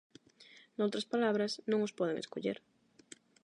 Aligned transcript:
Noutras 0.77 1.09
palabras, 1.13 1.51
non 1.71 1.79
os 1.87 1.95
poden 1.99 2.17
escoller. 2.23 2.57